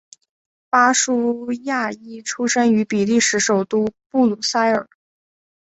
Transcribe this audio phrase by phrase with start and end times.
[0.71, 4.89] 巴舒亚伊出生于比利时首都布鲁塞尔。